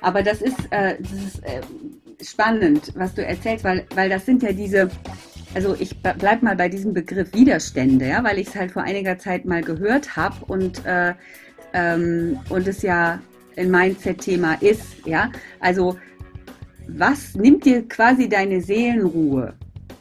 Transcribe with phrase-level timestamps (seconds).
[0.00, 1.60] Aber das ist, äh, das ist äh,
[2.22, 4.90] spannend, was du erzählst, weil, weil das sind ja diese,
[5.54, 9.18] also ich bleib mal bei diesem Begriff Widerstände, ja, weil ich es halt vor einiger
[9.18, 11.14] Zeit mal gehört habe und, äh,
[11.72, 13.20] ähm, und es ja
[13.56, 15.30] ein Mindset-Thema ist, ja.
[15.58, 15.96] Also
[16.88, 19.54] was nimmt dir quasi deine Seelenruhe?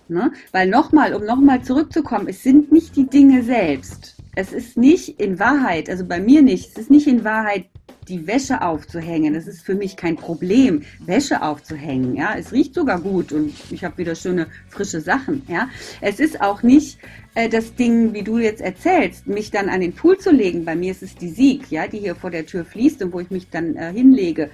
[0.07, 0.31] Ne?
[0.51, 4.15] Weil nochmal, um nochmal zurückzukommen, es sind nicht die Dinge selbst.
[4.35, 7.65] Es ist nicht in Wahrheit, also bei mir nicht, es ist nicht in Wahrheit
[8.07, 9.33] die Wäsche aufzuhängen.
[9.33, 12.15] Das ist für mich kein Problem, Wäsche aufzuhängen.
[12.15, 15.43] Ja, es riecht sogar gut und ich habe wieder schöne frische Sachen.
[15.47, 15.69] Ja,
[16.01, 16.99] es ist auch nicht
[17.35, 20.65] äh, das Ding, wie du jetzt erzählst, mich dann an den Pool zu legen.
[20.65, 23.19] Bei mir ist es die Sieg, ja, die hier vor der Tür fließt und wo
[23.19, 24.49] ich mich dann äh, hinlege,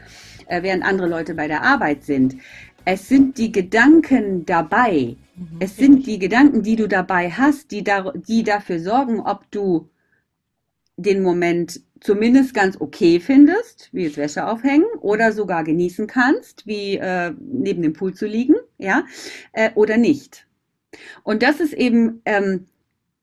[0.48, 2.36] äh, während andere Leute bei der Arbeit sind.
[2.84, 5.16] Es sind die Gedanken dabei.
[5.36, 5.58] Mhm.
[5.60, 9.90] Es sind die Gedanken, die du dabei hast, die, da, die dafür sorgen, ob du
[10.98, 16.98] den Moment zumindest ganz okay findest, wie es Wäsche aufhängen, oder sogar genießen kannst, wie
[16.98, 19.06] äh, neben dem Pool zu liegen, ja,
[19.54, 20.48] äh, oder nicht.
[21.24, 22.68] Und das ist eben, ähm,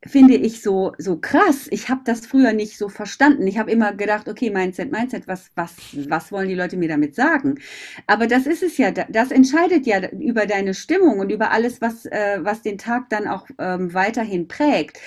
[0.04, 1.68] finde ich so so krass.
[1.70, 3.46] Ich habe das früher nicht so verstanden.
[3.46, 5.76] Ich habe immer gedacht, okay, Mindset, Mindset, was was
[6.08, 7.60] was wollen die Leute mir damit sagen?
[8.06, 8.90] Aber das ist es ja.
[8.90, 13.28] Das entscheidet ja über deine Stimmung und über alles, was äh, was den Tag dann
[13.28, 14.98] auch ähm, weiterhin prägt.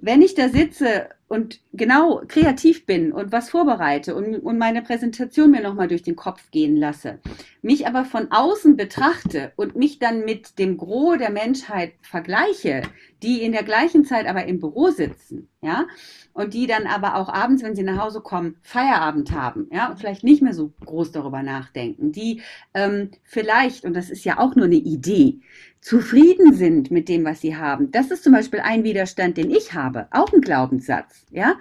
[0.00, 5.50] Wenn ich da sitze und genau kreativ bin und was vorbereite und, und meine Präsentation
[5.50, 7.20] mir nochmal durch den Kopf gehen lasse,
[7.62, 12.82] mich aber von außen betrachte und mich dann mit dem Gros der Menschheit vergleiche,
[13.22, 15.86] die in der gleichen Zeit aber im Büro sitzen, ja,
[16.32, 19.98] und die dann aber auch abends, wenn sie nach Hause kommen, Feierabend haben, ja, und
[19.98, 22.42] vielleicht nicht mehr so groß darüber nachdenken, die
[22.74, 25.40] ähm, vielleicht, und das ist ja auch nur eine Idee,
[25.80, 27.92] zufrieden sind mit dem, was sie haben.
[27.92, 31.54] Das ist zum Beispiel ein Widerstand, den ich habe, auch ein Glaubenssatz, ja.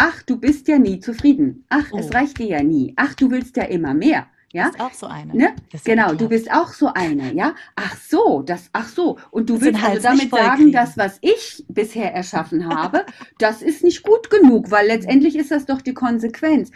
[0.00, 1.64] Ach, du bist ja nie zufrieden.
[1.68, 1.98] Ach, oh.
[1.98, 2.92] es reicht dir ja nie.
[2.94, 4.28] Ach, du willst ja immer mehr.
[4.52, 4.68] Ja?
[4.68, 5.34] Ist auch so eine.
[5.34, 5.54] Ne?
[5.84, 7.54] Genau, du bist auch so eine, ja?
[7.76, 9.18] Ach so, das, ach so.
[9.30, 13.04] Und du das willst also damit sagen, das, was ich bisher erschaffen habe,
[13.38, 16.70] das ist nicht gut genug, weil letztendlich ist das doch die Konsequenz.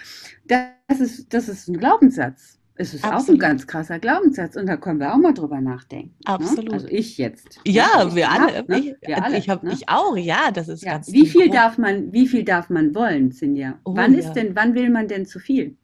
[0.46, 2.58] Das ist, das ist ein Glaubenssatz.
[2.74, 3.22] Es ist Absolut.
[3.22, 6.14] auch ein ganz krasser Glaubenssatz und da können wir auch mal drüber nachdenken.
[6.26, 6.32] Ne?
[6.32, 6.68] Absolut.
[6.68, 6.72] Ne?
[6.72, 7.60] Also ich jetzt.
[7.66, 8.14] Ja, ne?
[8.14, 8.64] wir alle.
[8.66, 8.78] Ne?
[8.78, 9.38] Ich, wir alle.
[9.38, 9.72] Ich, hab, ne?
[9.72, 10.92] ich auch, ja, das ist ja.
[10.92, 13.78] ganz Wie viel darf man, wie viel darf man wollen, Sinja?
[13.84, 14.32] Oh, wann ist ja.
[14.32, 15.76] denn, wann will man denn zu viel?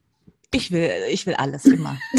[0.55, 1.99] Ich will, ich will alles immer.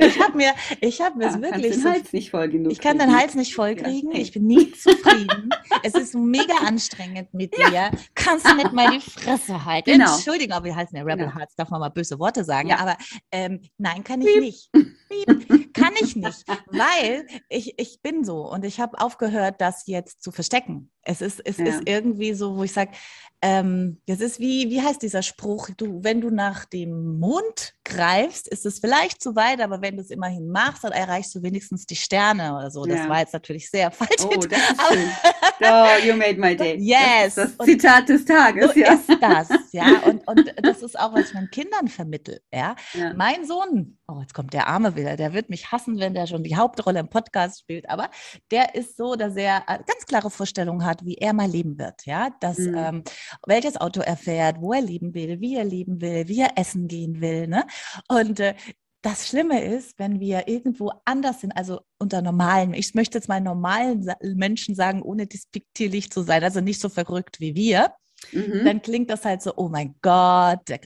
[0.00, 1.82] ich habe mir, ich habe mir ja, wirklich.
[1.82, 4.12] Den Hals nicht voll genug ich kann den Hals nicht voll kriegen.
[4.12, 5.50] Ich bin nie zufrieden.
[5.82, 7.90] es ist mega anstrengend mit ja.
[7.90, 7.90] dir.
[8.14, 9.92] Kannst du nicht mal die Fresse halten?
[9.92, 10.14] Genau.
[10.14, 11.38] Entschuldigung, aber wir heißen ja Rebel genau.
[11.38, 12.70] Hearts, darf man mal böse Worte sagen.
[12.70, 12.78] Ja.
[12.78, 12.96] Aber
[13.32, 14.40] ähm, nein, kann ich Piep.
[14.40, 14.72] nicht.
[14.72, 15.74] Piep.
[15.74, 20.32] Kann ich nicht, weil ich, ich bin so und ich habe aufgehört, das jetzt zu
[20.32, 20.90] verstecken.
[21.08, 22.90] Es ist, es ist irgendwie so, wo ich sage,
[23.42, 25.68] ähm, das ist wie, wie heißt dieser Spruch?
[25.76, 30.02] Du, wenn du nach dem Mond greifst, ist es vielleicht zu weit, aber wenn du
[30.02, 32.84] es immerhin machst, dann erreichst du wenigstens die Sterne oder so.
[32.84, 33.08] Das ja.
[33.08, 34.24] war jetzt natürlich sehr falsch.
[34.24, 35.10] Oh, das ist schön.
[35.60, 36.76] Oh, you made my day.
[36.80, 37.34] Yes.
[37.34, 38.72] Das, das Zitat des Tages.
[38.72, 38.94] So ja.
[38.94, 40.02] ist das, ja.
[40.06, 42.40] Und, und das ist auch, was ich meinen Kindern vermittle.
[42.52, 42.74] Ja?
[42.94, 43.12] ja.
[43.14, 46.42] Mein Sohn, oh, jetzt kommt der Arme wieder, der wird mich hassen, wenn der schon
[46.42, 48.10] die Hauptrolle im Podcast spielt, aber
[48.50, 52.06] der ist so, dass er äh, ganz klare Vorstellungen hat, wie er mal leben wird.
[52.06, 52.74] Ja, dass mhm.
[52.76, 53.04] ähm,
[53.46, 56.88] welches Auto er fährt, wo er leben will, wie er leben will, wie er essen
[56.88, 57.46] gehen will.
[57.46, 57.64] Ne?
[58.08, 58.54] Und äh,
[59.06, 63.40] das Schlimme ist, wenn wir irgendwo anders sind, also unter normalen, ich möchte jetzt mal
[63.40, 67.92] normalen Menschen sagen, ohne despektierlich zu sein, also nicht so verrückt wie wir,
[68.32, 68.64] mhm.
[68.64, 70.80] dann klingt das halt so, oh mein Gott, der,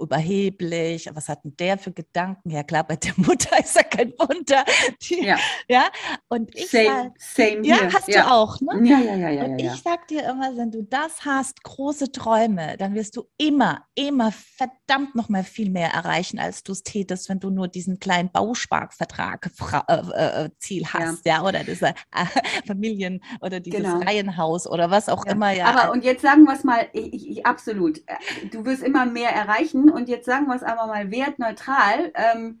[0.00, 2.50] überheblich, was hat denn der für Gedanken?
[2.50, 4.64] Ja klar, bei der Mutter ist ja kein Wunder.
[5.02, 5.36] Die, ja.
[5.68, 5.84] ja.
[6.28, 8.22] Und ich same, same ja, hast ja.
[8.22, 8.88] du auch, ne?
[8.88, 9.44] Ja, ja, ja, ja.
[9.44, 13.24] Und ja, ich sag dir immer, wenn du das hast, große Träume, dann wirst du
[13.36, 17.68] immer, immer verdammt noch mal viel mehr erreichen, als du es tätest, wenn du nur
[17.68, 19.50] diesen kleinen Bausparkvertrag
[19.88, 21.94] äh, äh, äh, Ziel hast, ja, oder diese äh,
[22.66, 23.98] Familien oder dieses genau.
[23.98, 25.66] Reihenhaus oder was auch immer, ja.
[25.66, 29.30] Aber und jetzt sagen wir es mal, ich, ich, absolut, äh, du wirst immer mehr
[29.30, 32.12] erreichen und jetzt sagen wir es aber mal wertneutral.
[32.14, 32.60] Ähm,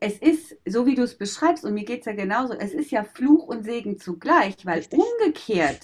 [0.00, 2.90] es ist, so wie du es beschreibst, und mir geht es ja genauso, es ist
[2.90, 4.98] ja Fluch und Segen zugleich, weil Richtig.
[4.98, 5.80] umgekehrt,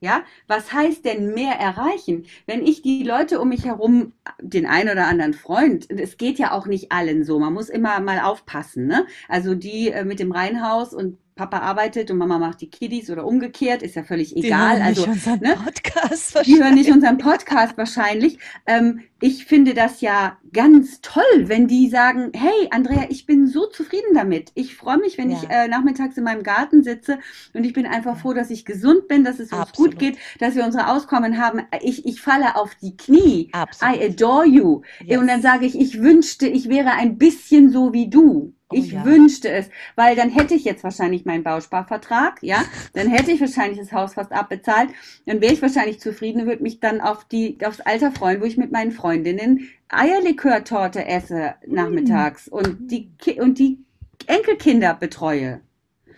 [0.00, 2.26] ja, was heißt denn mehr erreichen?
[2.46, 6.52] Wenn ich die Leute um mich herum, den einen oder anderen Freund, es geht ja
[6.52, 9.06] auch nicht allen so, man muss immer mal aufpassen, ne?
[9.28, 13.24] Also die äh, mit dem Reihenhaus und Papa arbeitet und Mama macht die Kiddies oder
[13.24, 14.76] umgekehrt, ist ja völlig egal.
[14.76, 15.56] Die hören also, nicht unseren ne?
[15.64, 18.40] Podcast Die hören nicht unseren Podcast wahrscheinlich.
[18.66, 23.66] Ähm, ich finde das ja ganz toll, wenn die sagen, hey Andrea, ich bin so
[23.66, 24.50] zufrieden damit.
[24.54, 25.38] Ich freue mich, wenn ja.
[25.40, 27.20] ich äh, nachmittags in meinem Garten sitze
[27.54, 29.92] und ich bin einfach froh, dass ich gesund bin, dass es uns Absolut.
[29.92, 31.62] gut geht, dass wir unsere Auskommen haben.
[31.82, 33.48] Ich, ich falle auf die Knie.
[33.52, 33.94] Absolut.
[33.94, 34.82] I adore you.
[35.04, 35.18] Yes.
[35.18, 38.54] Und dann sage ich, ich wünschte, ich wäre ein bisschen so wie du.
[38.70, 39.04] Oh, ich ja.
[39.04, 42.62] wünschte es, weil dann hätte ich jetzt wahrscheinlich meinen Bausparvertrag, ja,
[42.92, 44.90] dann hätte ich wahrscheinlich das Haus fast abbezahlt,
[45.24, 48.44] dann wäre ich wahrscheinlich zufrieden und würde mich dann auf die, aufs Alter freuen, wo
[48.44, 52.54] ich mit meinen Freundinnen Eierlikörtorte esse nachmittags mm.
[52.54, 53.10] und die,
[53.40, 53.78] und die
[54.26, 55.62] Enkelkinder betreue.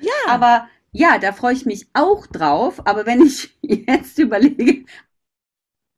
[0.01, 0.11] Ja.
[0.27, 4.85] Aber ja, da freue ich mich auch drauf, aber wenn ich jetzt überlege,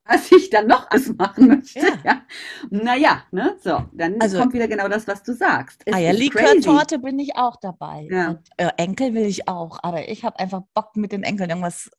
[0.05, 1.81] was ich dann noch alles machen möchte.
[1.81, 1.99] Ja.
[2.05, 2.23] ja.
[2.71, 3.57] Naja, ne?
[3.63, 5.83] So, dann also, kommt wieder genau das, was du sagst.
[5.93, 8.09] Eierlikör-Torte bin ich auch dabei.
[8.11, 8.31] Ja.
[8.31, 11.91] Und, äh, Enkel will ich auch, aber ich habe einfach Bock mit den Enkeln irgendwas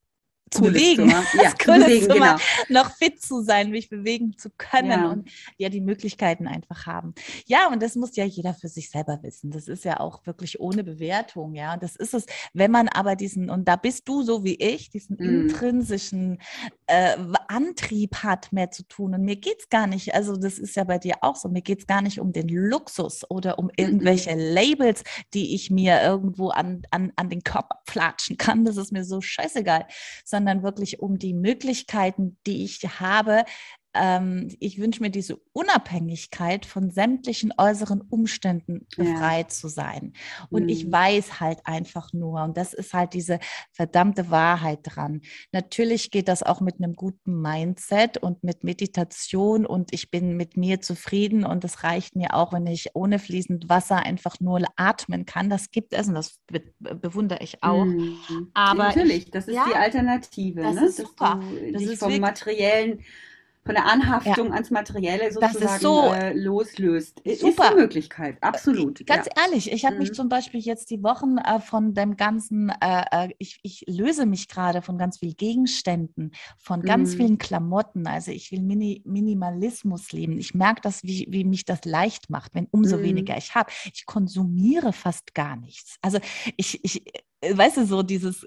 [0.53, 1.09] zu bewegen.
[1.09, 1.23] Ja,
[1.67, 2.35] immer, genau.
[2.69, 5.09] noch fit zu sein, mich bewegen zu können ja.
[5.09, 7.13] und ja die Möglichkeiten einfach haben.
[7.45, 9.51] Ja, und das muss ja jeder für sich selber wissen.
[9.51, 11.73] Das ist ja auch wirklich ohne Bewertung, ja.
[11.73, 14.89] Und das ist es, wenn man aber diesen, und da bist du so wie ich,
[14.89, 15.23] diesen mm.
[15.23, 16.39] intrinsischen
[16.87, 17.17] äh,
[17.47, 19.13] Antrieb hat, mehr zu tun.
[19.13, 21.61] Und mir geht es gar nicht, also das ist ja bei dir auch so, mir
[21.61, 25.03] geht es gar nicht um den Luxus oder um irgendwelche mm Labels,
[25.33, 28.65] die ich mir irgendwo an, an, an den Körper flatschen kann.
[28.65, 29.87] Das ist mir so scheißegal,
[30.23, 33.45] sondern sondern wirklich um die Möglichkeiten, die ich habe,
[33.93, 39.49] ähm, ich wünsche mir diese Unabhängigkeit von sämtlichen äußeren Umständen befreit ja.
[39.49, 40.13] zu sein.
[40.49, 40.69] Und mhm.
[40.69, 43.39] ich weiß halt einfach nur, und das ist halt diese
[43.71, 45.21] verdammte Wahrheit dran.
[45.51, 50.57] Natürlich geht das auch mit einem guten Mindset und mit Meditation und ich bin mit
[50.57, 55.25] mir zufrieden und es reicht mir auch, wenn ich ohne fließend Wasser einfach nur atmen
[55.25, 55.49] kann.
[55.49, 57.85] Das gibt es und das be bewundere ich auch.
[57.85, 58.17] Mhm.
[58.53, 60.61] Aber natürlich, das ist ja, die Alternative.
[60.61, 60.85] Das ne?
[60.85, 61.39] ist super.
[61.41, 63.03] Dass du das dich ist vom materiellen
[63.65, 64.53] von der Anhaftung ja.
[64.53, 67.21] ans Materielle sozusagen so äh, loslöst.
[67.25, 67.49] Super.
[67.49, 69.05] Ist eine Möglichkeit, absolut.
[69.05, 69.43] Ganz ja.
[69.43, 70.01] ehrlich, ich habe mhm.
[70.01, 74.25] mich zum Beispiel jetzt die Wochen äh, von dem ganzen, äh, äh ich, ich löse
[74.25, 77.17] mich gerade von ganz vielen Gegenständen, von ganz mhm.
[77.17, 78.05] vielen Klamotten.
[78.07, 80.37] Also ich will Mini Minimalismus leben.
[80.37, 83.03] Ich merke das, wie, wie mich das leicht macht, wenn umso mhm.
[83.03, 83.71] weniger ich habe.
[83.93, 85.97] Ich konsumiere fast gar nichts.
[86.01, 86.19] Also
[86.57, 87.03] ich, ich
[87.43, 88.45] äh, weißt du, so dieses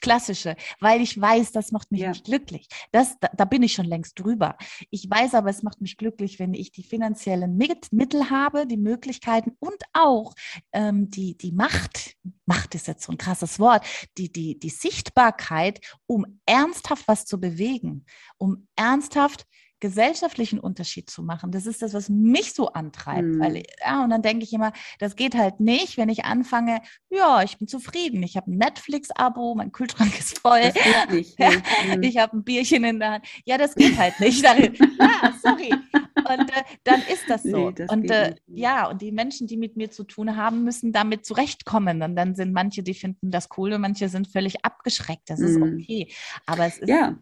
[0.00, 2.08] Klassische, weil ich weiß, das macht mich ja.
[2.10, 2.68] nicht glücklich.
[2.92, 4.56] Das, da, da, bin ich schon längst drüber.
[4.90, 9.56] Ich weiß aber, es macht mich glücklich, wenn ich die finanziellen Mittel habe, die Möglichkeiten
[9.58, 10.34] und auch
[10.72, 12.16] ähm, die, die Macht,
[12.46, 13.84] Macht ist jetzt so ein krasses Wort,
[14.18, 18.04] die, die, die Sichtbarkeit, um ernsthaft was zu bewegen,
[18.38, 19.46] um ernsthaft
[19.80, 21.50] gesellschaftlichen Unterschied zu machen.
[21.50, 23.26] Das ist das, was mich so antreibt.
[23.26, 23.40] Mhm.
[23.40, 27.42] Weil, ja, und dann denke ich immer, das geht halt nicht, wenn ich anfange, ja,
[27.42, 28.22] ich bin zufrieden.
[28.22, 30.72] Ich habe ein Netflix-Abo, mein Kühlschrank ist voll.
[31.10, 31.30] Nicht.
[31.40, 31.50] Ja,
[31.96, 32.02] mhm.
[32.02, 33.26] Ich habe ein Bierchen in der Hand.
[33.44, 34.42] Ja, das geht halt nicht.
[34.42, 34.54] ja,
[35.42, 35.72] sorry.
[35.72, 37.68] Und äh, dann ist das so.
[37.68, 40.92] Nee, das und äh, ja, und die Menschen, die mit mir zu tun haben, müssen
[40.92, 42.02] damit zurechtkommen.
[42.02, 45.30] Und dann sind manche, die finden das cool und manche sind völlig abgeschreckt.
[45.30, 45.80] Das ist mhm.
[45.80, 46.12] okay.
[46.46, 46.88] Aber es ist.
[46.88, 47.16] Ja,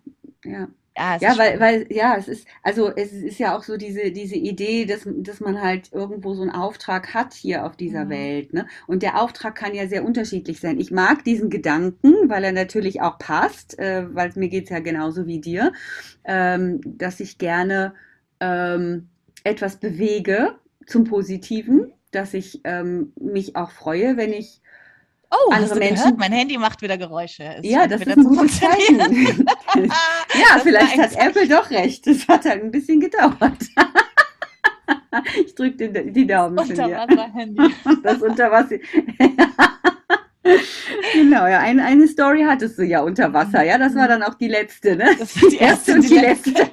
[0.44, 0.68] ja.
[0.98, 4.34] Ja, ja weil, weil, ja, es ist, also es ist ja auch so diese, diese
[4.34, 8.10] Idee, dass, dass man halt irgendwo so einen Auftrag hat hier auf dieser mhm.
[8.10, 8.52] Welt.
[8.52, 8.66] Ne?
[8.86, 10.80] Und der Auftrag kann ja sehr unterschiedlich sein.
[10.80, 15.26] Ich mag diesen Gedanken, weil er natürlich auch passt, äh, weil mir geht's ja genauso
[15.26, 15.72] wie dir,
[16.24, 17.94] ähm, dass ich gerne
[18.40, 19.08] ähm,
[19.44, 24.62] etwas bewege zum Positiven, dass ich ähm, mich auch freue, wenn ich
[25.30, 25.96] Oh, andere Menschen.
[25.96, 26.18] Gehört?
[26.18, 27.56] Mein Handy macht wieder Geräusche.
[27.58, 28.98] Es ja, das ist ein gutes Zeichen.
[29.74, 32.06] ja, vielleicht hat Apple doch recht.
[32.06, 33.36] Es hat halt ein bisschen gedauert.
[35.44, 36.56] ich drücke die Daumen.
[36.56, 37.74] Das Unterwasser-Handy.
[38.02, 38.76] Das Unterwasser.
[41.12, 44.34] genau, ja, ein, eine Story hattest du ja unter Wasser, ja, das war dann auch
[44.34, 45.14] die letzte, ne?
[45.18, 46.50] Das war die erste und die, die letzte.
[46.52, 46.72] letzte.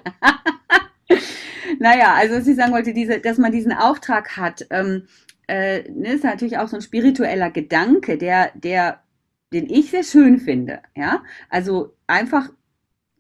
[1.80, 5.08] naja, also was ich sagen wollte, diese, dass man diesen Auftrag hat, ähm,
[5.48, 9.02] äh, ne, ist natürlich auch so ein spiritueller Gedanke, der, der,
[9.54, 11.24] den ich sehr schön finde, ja.
[11.50, 12.50] Also einfach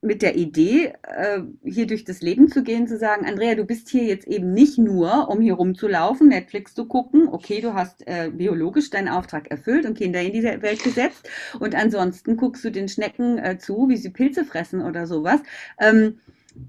[0.05, 3.89] mit der Idee, äh, hier durch das Leben zu gehen, zu sagen, Andrea, du bist
[3.89, 7.27] hier jetzt eben nicht nur, um hier rumzulaufen, Netflix zu gucken.
[7.27, 11.27] Okay, du hast äh, biologisch deinen Auftrag erfüllt und Kinder in die Welt gesetzt.
[11.60, 15.41] Und ansonsten guckst du den Schnecken äh, zu, wie sie Pilze fressen oder sowas.
[15.79, 16.20] Ähm,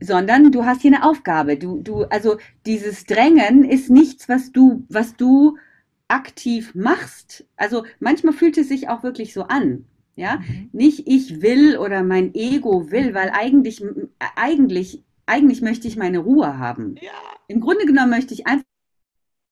[0.03, 1.57] sondern du hast hier eine Aufgabe.
[1.57, 5.57] Du, du, also dieses Drängen ist nichts, was du, was du
[6.09, 7.45] aktiv machst.
[7.57, 9.85] Also manchmal fühlt es sich auch wirklich so an.
[10.19, 10.71] Ja, mhm.
[10.73, 13.85] nicht ich will oder mein Ego will, weil eigentlich,
[14.35, 16.95] eigentlich, eigentlich möchte ich meine Ruhe haben.
[17.03, 17.13] Ja.
[17.49, 18.65] Im Grunde genommen möchte ich einfach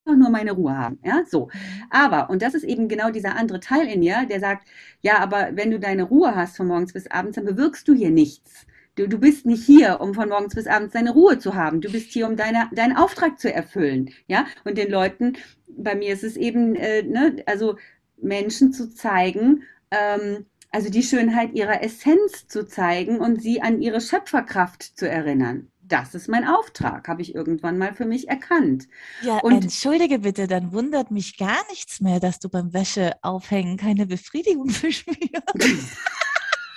[0.06, 0.98] nur meine Ruhe haben.
[1.04, 1.46] Ja, so.
[1.46, 1.82] Mhm.
[1.90, 4.66] Aber, und das ist eben genau dieser andere Teil in mir, der sagt,
[5.02, 8.10] ja, aber wenn du deine Ruhe hast von morgens bis abends, dann bewirkst du hier
[8.10, 8.66] nichts.
[8.96, 11.80] Du, du bist nicht hier, um von morgens bis abends deine Ruhe zu haben.
[11.80, 14.10] Du bist hier, um deine, deinen Auftrag zu erfüllen.
[14.28, 15.36] Ja, und den Leuten,
[15.66, 17.76] bei mir ist es eben, äh, ne, also
[18.16, 24.00] Menschen zu zeigen, ähm, also die Schönheit ihrer Essenz zu zeigen und sie an ihre
[24.00, 25.70] Schöpferkraft zu erinnern.
[25.82, 28.88] Das ist mein Auftrag, habe ich irgendwann mal für mich erkannt.
[29.22, 34.06] Ja, und entschuldige bitte, dann wundert mich gar nichts mehr, dass du beim Wäscheaufhängen keine
[34.06, 35.18] Befriedigung verspürst.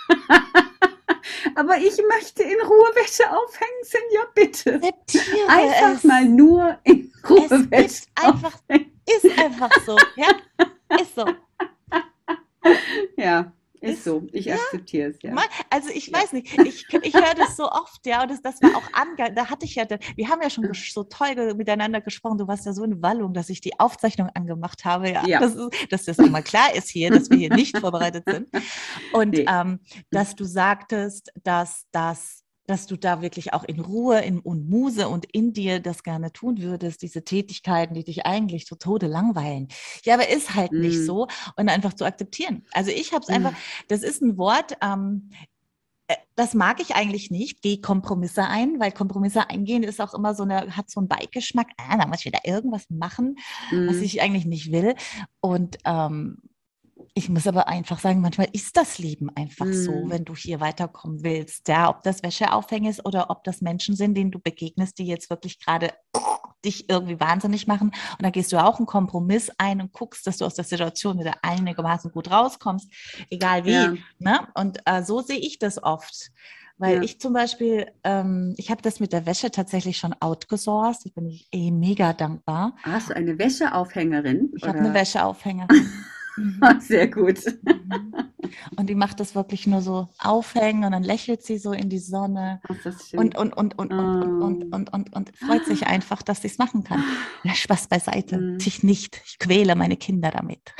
[1.58, 4.76] Aber ich möchte in Ruhe Wäsche aufhängen, Senja, bitte.
[4.76, 6.04] Akzeptiere einfach es.
[6.04, 9.02] mal nur in Ruhe es Wäsche ist einfach, aufhängen.
[9.08, 10.28] Ist einfach so, ja?
[11.02, 11.26] Ist so.
[13.18, 15.36] Ja, ist so, ich ja, akzeptiere es, ja.
[15.70, 18.76] Also ich weiß nicht, ich, ich höre das so oft, ja, und das, das war
[18.76, 22.48] auch angegangen, da hatte ich ja, wir haben ja schon so toll miteinander gesprochen, du
[22.48, 25.40] warst ja so in Wallung, dass ich die Aufzeichnung angemacht habe, ja, ja.
[25.40, 28.50] Das ist, dass das immer klar ist hier, dass wir hier nicht vorbereitet sind.
[29.14, 29.46] Und nee.
[29.48, 29.80] ähm,
[30.12, 35.08] dass du sagtest, dass das dass du da wirklich auch in Ruhe in, und Muse
[35.08, 39.70] und in dir das gerne tun würdest, diese Tätigkeiten, die dich eigentlich zu Tode langweilen.
[40.04, 40.82] Ja, aber ist halt mm.
[40.82, 42.66] nicht so und einfach zu akzeptieren.
[42.74, 43.34] Also ich habe es mm.
[43.34, 43.54] einfach,
[43.88, 45.32] das ist ein Wort, ähm,
[46.08, 47.62] äh, das mag ich eigentlich nicht.
[47.62, 51.68] Geh Kompromisse ein, weil Kompromisse eingehen ist auch immer so eine, hat so einen Beigeschmack.
[51.78, 53.38] Ah, da muss ich wieder irgendwas machen,
[53.72, 53.88] mm.
[53.88, 54.96] was ich eigentlich nicht will.
[55.40, 56.42] Und ähm,
[57.18, 59.74] ich muss aber einfach sagen, manchmal ist das Leben einfach mm.
[59.74, 61.68] so, wenn du hier weiterkommen willst.
[61.68, 65.32] Ja, ob das Wäscheaufhängen ist oder ob das Menschen sind, denen du begegnest, die jetzt
[65.32, 65.94] wirklich gerade
[66.64, 67.88] dich irgendwie wahnsinnig machen.
[67.88, 71.20] Und da gehst du auch einen Kompromiss ein und guckst, dass du aus der Situation
[71.20, 72.88] wieder einigermaßen gut rauskommst,
[73.32, 73.72] egal wie.
[73.72, 73.96] Ja.
[74.20, 74.48] Ne?
[74.54, 76.30] Und äh, so sehe ich das oft.
[76.78, 77.02] Weil ja.
[77.02, 81.08] ich zum Beispiel, ähm, ich habe das mit der Wäsche tatsächlich schon outgesourced.
[81.08, 82.76] Ich bin eh mega dankbar.
[82.84, 84.52] Hast du eine Wäscheaufhängerin?
[84.56, 85.90] Ich habe eine Wäscheaufhängerin.
[86.80, 87.40] Sehr gut.
[87.64, 88.14] Mhm.
[88.78, 92.00] Und die macht das wirklich nur so aufhängen und dann lächelt sie so in die
[92.00, 92.62] Sonne
[93.14, 96.58] und, und, und, und, und, und, und, und, und, freut sich einfach, dass sie es
[96.58, 97.04] machen kann.
[97.44, 98.38] Ja, Spaß beiseite.
[98.38, 98.58] Mhm.
[98.66, 99.22] Ich nicht.
[99.26, 100.74] Ich quäle meine Kinder damit.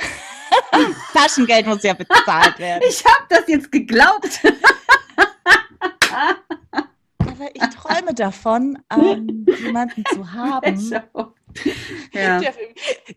[1.12, 2.82] Taschengeld muss ja bezahlt werden.
[2.88, 4.40] Ich habe das jetzt geglaubt.
[7.18, 10.78] Aber ich träume davon, ähm, jemanden zu haben,
[12.12, 12.40] ja.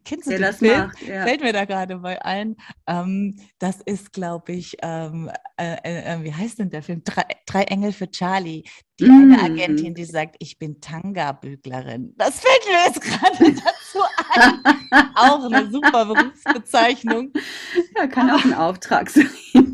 [0.04, 0.78] Kennst du den Film?
[0.78, 1.24] Macht, ja.
[1.24, 2.56] Fällt mir da gerade mal ein.
[2.88, 7.04] Ähm, das ist, glaube ich, ähm, äh, äh, äh, wie heißt denn der Film?
[7.04, 8.64] Drei, Drei Engel für Charlie.
[9.00, 9.34] Die mm.
[9.34, 12.14] eine Agentin, die sagt, ich bin Tanga-Büglerin.
[12.18, 14.06] Das fällt mir jetzt gerade dazu
[14.36, 15.10] ein.
[15.16, 17.34] auch eine super Berufsbezeichnung.
[17.98, 19.71] Ja, kann auch ein Auftrag sein.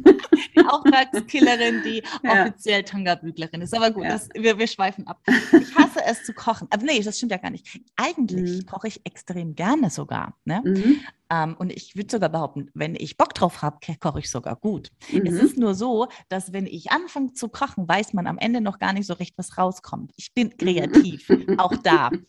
[0.58, 2.44] Die Auftragskillerin, die ja.
[2.44, 3.76] offiziell Tanga-Büglerin ist.
[3.76, 4.12] Aber gut, ja.
[4.12, 5.22] das, wir, wir schweifen ab.
[5.28, 6.68] Ich hasse es zu kochen.
[6.72, 7.80] Aber nee, das stimmt ja gar nicht.
[7.96, 8.66] Eigentlich mhm.
[8.66, 10.38] koche ich extrem gerne sogar.
[10.46, 10.62] Ne?
[10.64, 11.00] Mhm.
[11.30, 14.92] Ähm, und ich würde sogar behaupten, wenn ich Bock drauf habe, koche ich sogar gut.
[15.12, 15.26] Mhm.
[15.26, 18.80] Es ist nur so, dass wenn ich anfange zu kochen, weiß man am Ende noch
[18.80, 20.12] gar nicht so recht, was rauskommt.
[20.16, 20.58] Ich bin mhm.
[20.58, 22.12] kreativ, auch da.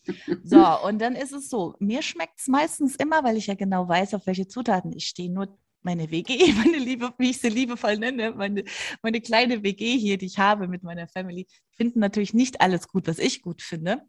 [0.45, 3.89] So, und dann ist es so, mir schmeckt es meistens immer, weil ich ja genau
[3.89, 5.31] weiß, auf welche Zutaten ich stehe.
[5.31, 8.65] Nur meine WG, meine Liebe, wie ich sie liebevoll nenne, meine,
[9.03, 13.07] meine kleine WG hier, die ich habe mit meiner Family, finden natürlich nicht alles gut,
[13.07, 14.03] was ich gut finde.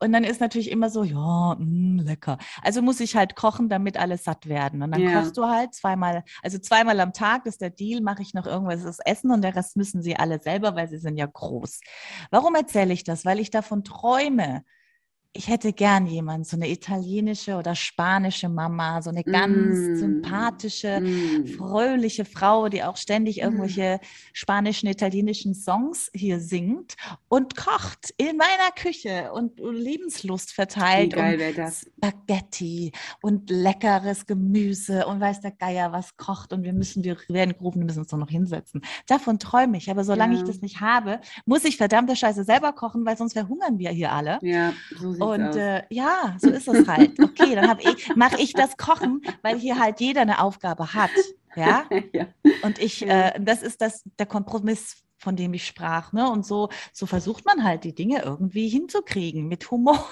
[0.00, 2.38] Und dann ist natürlich immer so, ja, mh, mm, lecker.
[2.62, 4.82] Also muss ich halt kochen, damit alle satt werden.
[4.82, 5.20] Und dann ja.
[5.20, 8.82] kochst du halt zweimal, also zweimal am Tag ist der Deal, mache ich noch irgendwas
[8.82, 11.80] das Essen und der Rest müssen sie alle selber, weil sie sind ja groß.
[12.30, 13.24] Warum erzähle ich das?
[13.24, 14.64] Weil ich davon träume,
[15.34, 19.96] ich hätte gern jemanden, so eine italienische oder spanische Mama, so eine ganz mm.
[19.96, 21.46] sympathische, mm.
[21.46, 23.40] fröhliche Frau, die auch ständig mm.
[23.40, 24.00] irgendwelche
[24.34, 26.96] spanischen, italienischen Songs hier singt
[27.28, 31.12] und kocht in meiner Küche und Lebenslust verteilt.
[31.14, 31.86] Wie geil wäre das?
[31.96, 37.54] Spaghetti und leckeres Gemüse und weiß der Geier was kocht und wir müssen, wir werden
[37.56, 38.82] gerufen, wir müssen uns nur noch hinsetzen.
[39.06, 40.40] Davon träume ich, aber solange ja.
[40.40, 44.12] ich das nicht habe, muss ich verdammte Scheiße selber kochen, weil sonst verhungern wir hier
[44.12, 44.38] alle.
[44.42, 47.18] Ja, so und äh, ja, so ist es halt.
[47.20, 51.10] Okay, dann ich, mache ich das Kochen, weil hier halt jeder eine Aufgabe hat.
[51.56, 51.84] Ja.
[52.12, 52.26] ja.
[52.62, 56.12] Und ich, äh, das ist das, der Kompromiss, von dem ich sprach.
[56.12, 56.30] Ne?
[56.30, 60.08] Und so, so versucht man halt die Dinge irgendwie hinzukriegen mit Humor.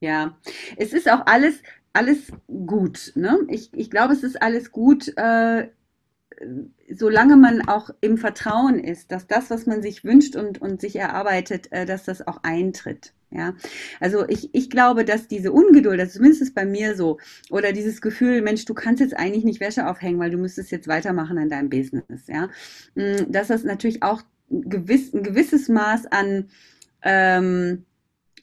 [0.00, 0.36] ja,
[0.76, 1.62] es ist auch alles,
[1.92, 3.12] alles gut.
[3.14, 3.38] Ne?
[3.48, 5.12] Ich, ich glaube, es ist alles gut.
[5.16, 5.68] Äh,
[6.88, 10.96] solange man auch im Vertrauen ist, dass das, was man sich wünscht und, und sich
[10.96, 13.12] erarbeitet, äh, dass das auch eintritt.
[13.32, 13.54] Ja,
[14.00, 17.18] also ich, ich glaube, dass diese Ungeduld, also zumindest ist bei mir so,
[17.48, 20.88] oder dieses Gefühl, Mensch, du kannst jetzt eigentlich nicht Wäsche aufhängen, weil du müsstest jetzt
[20.88, 22.48] weitermachen an deinem Business, ja,
[22.96, 26.48] mm, dass das natürlich auch gewiss, ein gewisses Maß an,
[27.02, 27.84] ähm,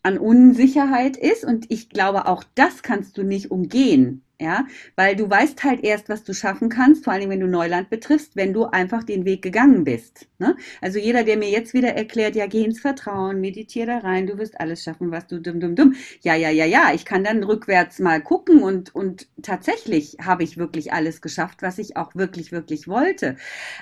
[0.03, 5.27] an Unsicherheit ist und ich glaube, auch das kannst du nicht umgehen ja, weil du
[5.27, 8.65] weißt halt erst, was du schaffen kannst, vor allem wenn du Neuland betriffst, wenn du
[8.65, 10.27] einfach den Weg gegangen bist.
[10.37, 10.55] Ne?
[10.79, 14.37] Also jeder, der mir jetzt wieder erklärt, ja, geh ins Vertrauen, meditiere da rein, du
[14.37, 15.95] wirst alles schaffen, was du dumm, dumm, dumm.
[16.21, 20.57] Ja, ja, ja, ja, ich kann dann rückwärts mal gucken und, und tatsächlich habe ich
[20.57, 23.37] wirklich alles geschafft, was ich auch wirklich, wirklich wollte.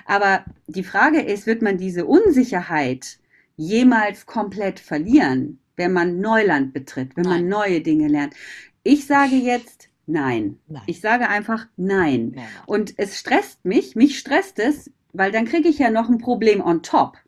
[0.06, 3.18] Aber die Frage ist, wird man diese Unsicherheit
[3.56, 8.34] jemals komplett verlieren, wenn man Neuland betritt, wenn man neue Dinge lernt?
[8.82, 10.58] Ich sage jetzt, Nein.
[10.68, 10.82] nein.
[10.86, 12.32] Ich sage einfach nein.
[12.34, 12.46] nein.
[12.66, 16.60] Und es stresst mich, mich stresst es, weil dann kriege ich ja noch ein Problem
[16.60, 17.18] on top.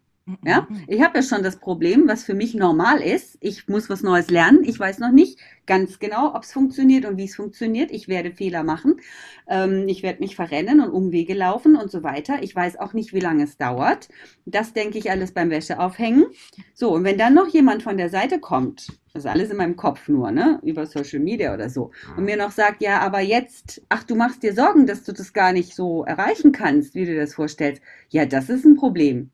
[0.45, 3.39] Ja, ich habe ja schon das Problem, was für mich normal ist.
[3.41, 4.63] Ich muss was Neues lernen.
[4.63, 7.91] Ich weiß noch nicht ganz genau, ob es funktioniert und wie es funktioniert.
[7.91, 9.01] Ich werde Fehler machen.
[9.49, 12.43] Ähm, ich werde mich verrennen und Umwege laufen und so weiter.
[12.43, 14.09] Ich weiß auch nicht, wie lange es dauert.
[14.45, 16.27] Das denke ich alles beim Wäscheaufhängen.
[16.75, 19.77] So, und wenn dann noch jemand von der Seite kommt, das ist alles in meinem
[19.77, 23.83] Kopf nur, ne, über Social Media oder so, und mir noch sagt, ja, aber jetzt,
[23.89, 27.13] ach, du machst dir Sorgen, dass du das gar nicht so erreichen kannst, wie du
[27.13, 27.83] dir das vorstellst.
[28.09, 29.31] Ja, das ist ein Problem.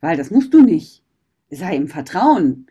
[0.00, 1.02] Weil das musst du nicht.
[1.50, 2.66] Sei im Vertrauen.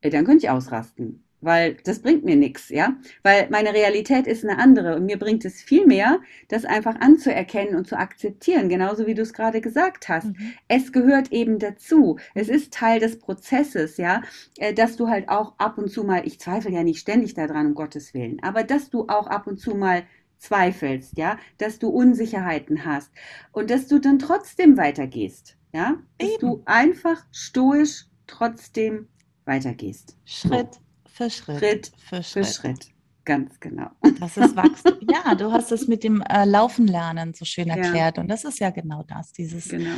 [0.00, 1.22] Dann könnte ich ausrasten.
[1.46, 2.96] Weil das bringt mir nichts, ja.
[3.22, 7.76] Weil meine Realität ist eine andere und mir bringt es viel mehr, das einfach anzuerkennen
[7.76, 10.24] und zu akzeptieren, genauso wie du es gerade gesagt hast.
[10.24, 10.54] Mhm.
[10.66, 12.18] Es gehört eben dazu.
[12.34, 14.22] Es ist Teil des Prozesses, ja,
[14.58, 17.66] äh, dass du halt auch ab und zu mal, ich zweifle ja nicht ständig daran,
[17.66, 20.02] um Gottes Willen, aber dass du auch ab und zu mal
[20.38, 23.12] zweifelst, ja, dass du Unsicherheiten hast
[23.52, 25.56] und dass du dann trotzdem weitergehst.
[25.72, 26.40] Ja, dass Eben.
[26.40, 29.06] du einfach stoisch trotzdem
[29.44, 30.16] weitergehst.
[30.24, 30.80] Schritt
[31.16, 31.58] für Schritt.
[31.58, 32.46] Schritt für Schritt.
[32.46, 32.86] Für Schritt.
[33.24, 33.90] Ganz genau.
[34.20, 34.94] Das ist Wachstum.
[35.00, 38.16] ja, du hast es mit dem äh, Laufen lernen so schön erklärt.
[38.16, 38.22] Ja.
[38.22, 39.32] Und das ist ja genau das.
[39.32, 39.90] Dieses, genau.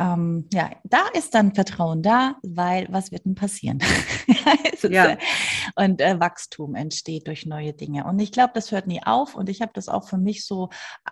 [0.00, 3.80] Ähm, ja, da ist dann Vertrauen da, weil was wird denn passieren?
[4.88, 5.18] ja.
[5.76, 8.04] Und äh, Wachstum entsteht durch neue Dinge.
[8.06, 9.34] Und ich glaube, das hört nie auf.
[9.34, 10.70] Und ich habe das auch für mich so,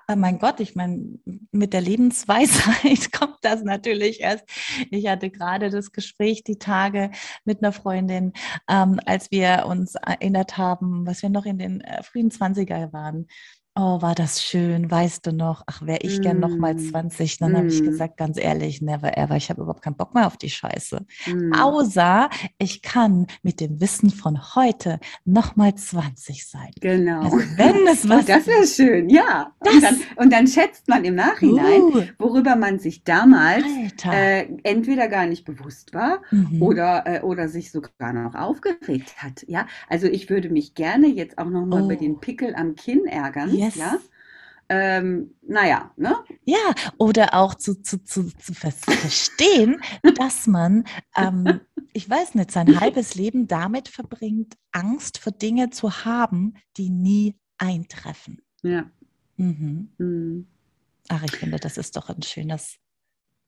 [0.08, 1.18] äh, mein Gott, ich meine,
[1.52, 4.44] mit der Lebensweisheit kommt das natürlich erst.
[4.90, 7.10] Ich hatte gerade das Gespräch die Tage
[7.44, 8.32] mit einer Freundin,
[8.70, 13.26] ähm, als wir uns erinnert haben, was wir noch in den äh, frühen 20er waren.
[13.80, 15.62] Oh, war das schön, weißt du noch?
[15.66, 16.22] Ach, wäre ich mm.
[16.22, 17.38] gern noch mal 20.
[17.38, 17.56] Dann mm.
[17.56, 19.36] habe ich gesagt, ganz ehrlich, never ever.
[19.36, 21.06] Ich habe überhaupt keinen Bock mehr auf die Scheiße.
[21.28, 21.52] Mm.
[21.52, 26.72] Außer ich kann mit dem Wissen von heute noch mal 20 sein.
[26.80, 27.20] Genau.
[27.20, 28.24] Also, wenn es was.
[28.24, 29.52] Oh, das wäre schön, ja.
[29.60, 32.02] Und dann, und dann, schätzt man im Nachhinein, uh.
[32.18, 33.64] worüber man sich damals
[34.10, 36.60] äh, entweder gar nicht bewusst war mhm.
[36.60, 39.44] oder, äh, oder sich sogar noch aufgeregt hat.
[39.46, 41.84] Ja, also ich würde mich gerne jetzt auch noch mal oh.
[41.84, 43.54] über den Pickel am Kinn ärgern.
[43.54, 43.67] Ja.
[43.76, 43.92] Yes.
[43.92, 43.98] Ja.
[44.70, 46.14] Ähm, naja, ne?
[46.44, 49.80] Ja, oder auch zu, zu, zu, zu verstehen,
[50.16, 50.84] dass man,
[51.16, 51.60] ähm,
[51.94, 57.34] ich weiß nicht, sein halbes Leben damit verbringt, Angst vor Dinge zu haben, die nie
[57.56, 58.42] eintreffen.
[58.62, 58.90] Ja.
[59.36, 59.88] Mhm.
[59.96, 60.46] Mhm.
[61.08, 62.76] Ach, ich finde, das ist doch ein schönes.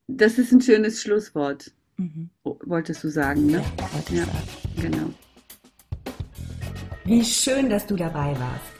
[0.08, 1.70] Das ist ein schönes Schlusswort.
[1.98, 2.30] Mhm.
[2.42, 3.62] Wolltest du sagen, ne?
[3.78, 4.48] Ja, wollte ich ja, sagen.
[4.76, 5.14] Genau.
[7.04, 8.79] Wie schön, dass du dabei warst.